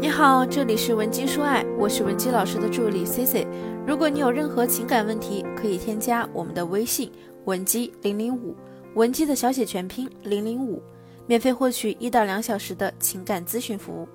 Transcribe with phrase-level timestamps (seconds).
[0.00, 3.46] 你好，这里是文姬说爱，我是文姬老师的助理 C C。
[3.86, 7.10] 如果你有任何情感问题，可以添加我们的微信
[7.44, 8.56] 文姬零零五，
[8.94, 10.82] 文姬的小写全拼零零五，
[11.26, 14.08] 免费获取一到两小时的情感咨询服务。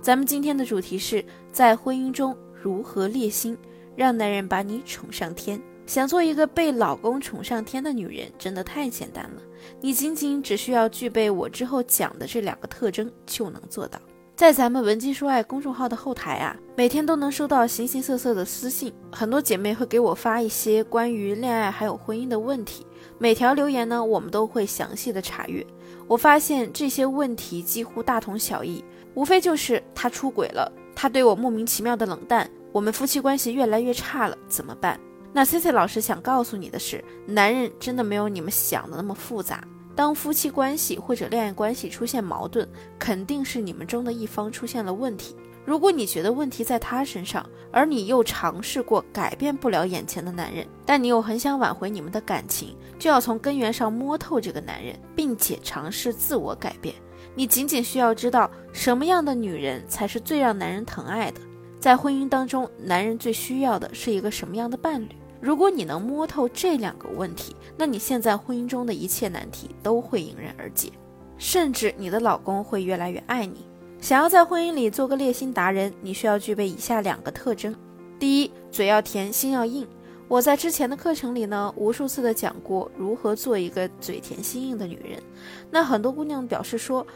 [0.00, 1.22] 咱们今天的主题是
[1.52, 3.56] 在婚姻中如何裂心，
[3.94, 5.60] 让男人把你宠上天。
[5.84, 9.42] 想做一个被老公宠上天的女人，真的太简单了。
[9.80, 14.00] 你仅仅只需要具备我之后讲的这两个特征，就能做到。
[14.36, 22.86] 在咱们文姬说爱公众号的后台啊，每天都能收到形形色色的私信，很多姐妹会给我发一些关于恋爱还有婚姻的问题，
[23.16, 25.66] 每条留言呢，我们都会详细的查阅。
[26.06, 35.00] 我发现这些问题几乎大同小异，无非就是他出轨了，他对我莫名其妙的冷淡，我们夫妻关系越来越差了，怎么办？
[35.32, 39.64] 那 C C 老师想告诉你的是，男人真的没有你们想的那么复杂。
[39.96, 42.68] 当夫妻关系或者恋爱关系出现矛盾，
[42.98, 45.34] 肯定是你们中的一方出现了问题。
[45.64, 56.94] 如果你觉得问题在他身上，而你又尝试过改变不了眼前的男人，但你又很想挽回你们的感情，就要从根源上摸透这个男人，并且尝试自我改变。
[57.34, 61.40] 你仅仅需要知道什么样的女人才是最让男人疼爱的，
[61.80, 65.08] 在婚姻当中，男人最需要的是一个什么样的伴侣？
[65.40, 70.90] 如果你能摸透这两个问题，那你现在婚姻中的一切难题都会迎刃而解，
[71.38, 73.66] 甚至你的老公会越来越爱你。
[74.00, 77.74] 想要在婚姻里做个猎心达人，你需要具备以下两个特征：
[78.18, 79.86] 第一，嘴要甜，心要硬。
[80.28, 85.22] 我在之前的课程里呢，无数次的讲过如何做一个嘴甜心硬的女人。
[85.70, 87.06] 那很多姑娘表示说，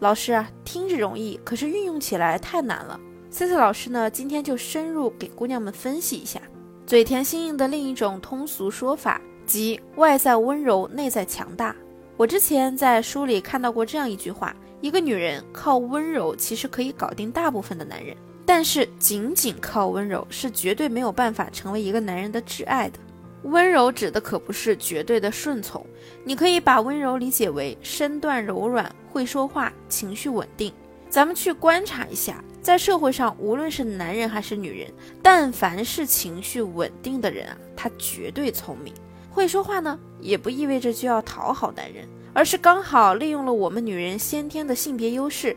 [0.00, 2.98] 老师啊，听着容易，可是运用起来太难了。
[3.30, 6.40] C C 老师呢，今天就深入给姑娘们分析一下。
[6.86, 11.74] 嘴甜心硬的另一种通俗说法，即外在温柔，内在强大。
[12.14, 22.98] 我之前在书里看到过这样一句话：一个女人靠温柔，其实可以搞定大部分的男人，但是仅仅靠温柔是绝对没有办法成为一个男人的挚爱的。
[23.44, 25.84] 温柔指的可不是绝对的顺从，
[26.22, 30.70] 你可以把温柔理解为身段柔软，会说话，情绪稳定。
[31.08, 32.44] 咱们去观察一下。
[32.64, 34.90] 在社会上，无论是男人还是女人，
[35.22, 38.94] 但凡是情绪稳定的人啊，他绝对聪明。
[39.30, 45.54] 会说话呢，也不意味着就要讨好男人，而是刚好利用了我们女人先天的性别优势。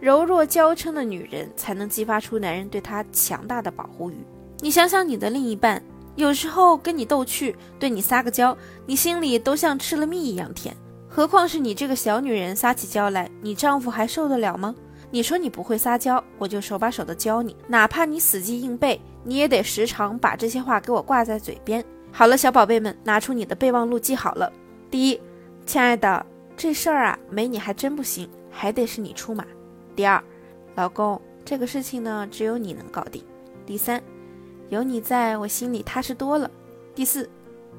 [0.00, 4.16] 柔弱娇嗔的女人，才能激发出男人对她强大的保护欲。
[4.58, 5.82] 你想想，你的另一半
[6.14, 8.54] 有时候跟你逗趣，对你撒个娇，
[8.84, 10.76] 你心里都像吃了蜜一样甜。
[11.08, 14.74] 何况是你这个小女人撒起娇来，你丈夫还受得了吗？
[15.12, 17.56] 你说你不会撒娇，我就手把手的教你。
[17.66, 21.84] 哪怕你死记硬背，你也得时常把这些话给我挂在嘴边。
[22.12, 24.52] 好了，小宝贝们，拿出你的备忘录记好了。
[24.88, 25.20] 第一，
[25.66, 26.24] 亲爱的，
[26.56, 29.44] 这事儿啊，没你还真不行，还得是你出马。
[29.96, 30.22] 第二，
[30.76, 33.24] 老公，这个事情呢，只有你能搞定。
[33.66, 34.00] 第三，
[34.68, 36.48] 有你在我心里踏实多了。
[36.94, 37.28] 第四，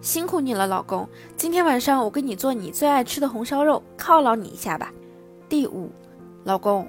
[0.01, 4.93] 辛苦你了，老公，今天晚上我给你做你最爱吃的红烧肉，犒劳你一下吧。
[5.47, 5.89] 第五，
[6.43, 6.85] 老公。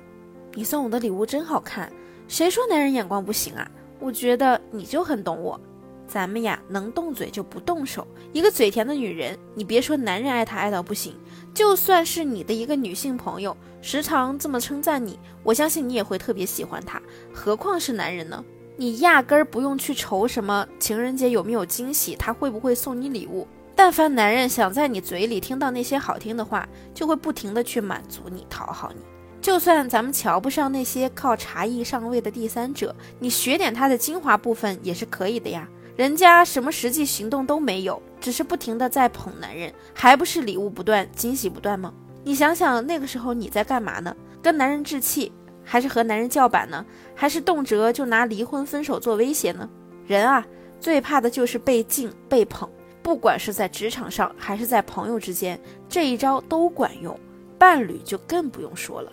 [0.55, 1.91] 你送我的礼物真好看，
[2.29, 3.71] 谁说男人眼光不行啊？
[3.99, 5.61] 我觉得你就很懂我。
[6.07, 8.07] 咱们呀，能动嘴就不动手。
[8.35, 11.17] 一个嘴甜的女人，你别说男人爱她爱到不行，
[11.55, 17.01] 就算是你的一个女性朋友，时常这么称赞你，我相信你也会特别喜欢她。
[17.33, 18.45] 何况是男人呢？
[18.77, 23.47] 你压根儿不用去愁什么情人节有没有惊喜，他会不会送你礼物。
[23.75, 29.01] 但凡男人想在你嘴里听到那些好听的话，就会不停的去满足你，讨好你。
[29.43, 35.69] 就算咱们瞧不上那些靠茶艺上位的第三者，你学点他的精华部分也是可以的呀。
[35.97, 41.93] 人家什么实际行动都没有，只是不停的在捧男人，还不是礼物不断，惊喜不断吗？
[42.23, 44.17] 你想想那个时候你在干嘛呢？
[44.41, 45.33] 跟男人置气，
[45.65, 46.87] 还是和男人叫板呢？
[47.13, 49.69] 还是动辄就拿离婚分手做威胁呢？
[50.07, 50.47] 人啊，
[50.79, 52.71] 最怕的就是被敬被捧，
[53.03, 57.19] 不管是在职场上还是在朋友之间，这一招都管用，
[57.59, 59.13] 伴侣就更不用说了。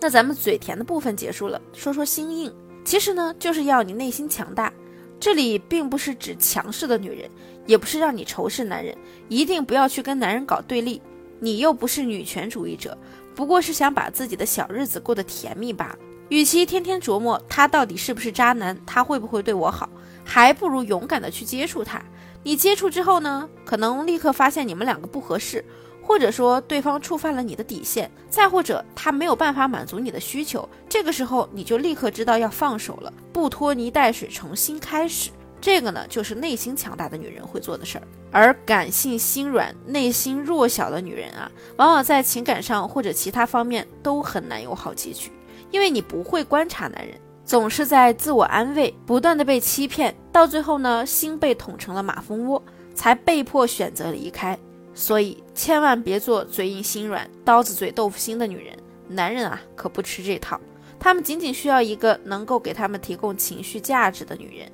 [0.00, 2.52] 那咱们嘴甜的部分结束了，说说心硬。
[2.84, 4.72] 其实呢，就是要你内心强大。
[5.20, 7.28] 这里并不是指强势的女人，
[7.66, 8.96] 也不是让你仇视男人，
[9.28, 11.02] 一定不要去跟男人搞对立。
[11.40, 12.96] 你又不是女权主义者，
[13.34, 15.98] 不过是想把自己的小日子过得甜蜜罢了。
[16.28, 19.90] 与其天天琢磨他到底是不是渣男，他会不会对我好，
[20.24, 22.00] 还不如勇敢的去接触他。
[22.44, 25.64] 你接触之后呢，可能立刻发现你们两个不合适。
[26.08, 35.28] 或者说对方触犯了你的底线，再或者他没有办法满足你的需求，这个时候你就立刻知道要放手了，不拖泥带水，重新开始。
[35.60, 38.08] 这个呢，就是内心强大的女人会做的事儿。
[38.32, 45.30] 而感性心软、内心弱小的女人啊，往往在情感上或者其他方面都很难有好结局。
[45.70, 52.62] 因为你不会观察男人，总是在自我安慰，不断的被欺骗，到最后呢，心被捅成了马蜂窝，
[52.94, 54.58] 才被迫选择离开。
[54.98, 60.60] 所以千万别做嘴硬心软、刀子嘴豆腐心的女人，男人啊可不吃这套，
[60.98, 64.68] 他们仅仅需要一个能够给他们提供情绪价值的女人。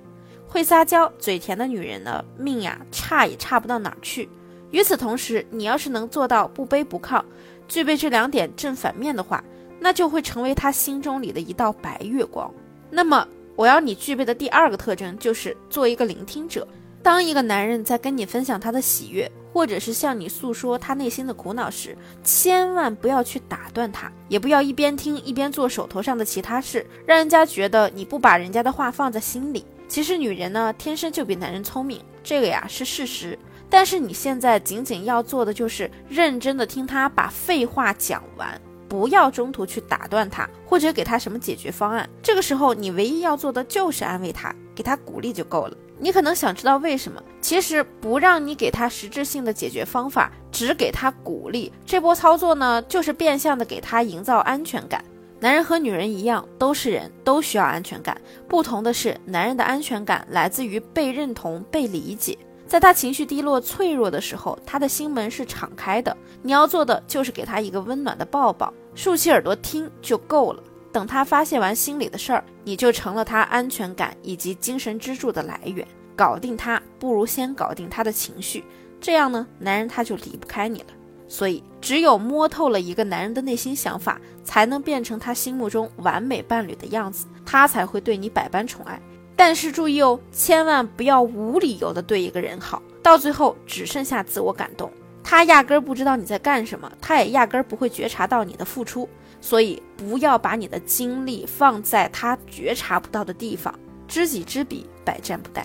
[0.48, 4.26] 会撒娇、嘴甜的女人呢，命呀差也差不到哪儿去。
[4.70, 7.22] 与此同时，你要是能做到不卑不亢，
[7.68, 9.44] 具备这两点正反面的话，
[9.78, 12.50] 那就会成为他心中里的一道白月光。
[12.88, 16.66] 那么，我要你具备的第二个特征就是做一个聆听者。
[17.04, 29.66] 当一个男人在跟你分享他的喜悦，或者是向你诉说他内心的苦恼时，千万不要去打断他，也不要一边听一边做手头上的其他事，让人家觉得你不把人家的话放在心里。
[29.86, 33.38] 其实女人呢，天生就比男人聪明，这个呀是事实。
[33.68, 38.58] 但是你现在仅仅要做的就是认真的听他把废话讲完，
[38.88, 42.08] 不要中途去打断他，或者给他什么解决方案。
[42.22, 45.76] 这个时候，你唯一要做的就是安慰他，给他鼓励就够了。
[45.98, 47.22] 你可能想知道为什么？
[47.40, 55.04] 其实不让你给他实质性的解决方法，只给他鼓励，这波操作呢，就是变相的给他营造安全感。
[55.40, 58.18] 男人和女人一样，都是人，都需要安全感。
[58.48, 62.36] 不同的是，男人的安全感来自于被认同、被理解。
[62.66, 66.16] 在他情绪低落、脆弱的时候，他的心门是敞开的。
[66.42, 70.62] 你要做的就是给他一个温暖的抱抱，竖起耳朵听就够了。
[70.94, 75.84] 等他发泄完心里的事儿，你就成了他安全感以及精神支柱的来源。
[76.14, 78.64] 搞定他，不如先搞定他的情绪，
[79.00, 80.86] 这样呢，男人他就离不开你了。
[81.26, 89.02] 所以，只有摸透了一个男人的内心想法，才能变成他心目中完美伴侣的样子，他才会对你百般宠爱。
[89.34, 94.88] 但是注意哦，千万不要无理由的对一个人好，到最后只剩下自我感动，
[95.24, 99.08] 他压根儿不知道你在干什么，他也压根儿不会觉察到你的付出。
[99.44, 103.78] 所以，不要把你的精力放在他觉察不到的地方。
[104.08, 105.62] 知己知彼，百战不殆。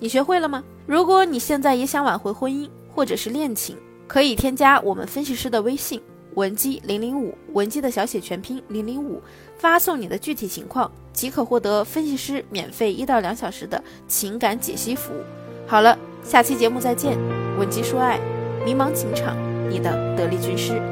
[0.00, 0.64] 你学会了吗？
[0.84, 3.76] 如果你现在也想挽回婚姻或者是恋情，
[4.08, 6.02] 可以添加我们分析师的微信
[6.34, 9.22] 文姬零零五，文姬的小写全拼零零五，
[9.56, 15.22] 发送你的具体情况，即可获得分析师免费一到两小时的情感解析服务。
[15.68, 17.16] 好了，下期节目再见，
[17.56, 18.18] 文姬说爱，
[18.64, 19.36] 迷茫情场，
[19.70, 20.82] 你的得力军师。